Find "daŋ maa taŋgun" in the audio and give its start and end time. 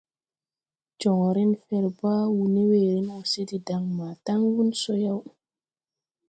3.67-4.69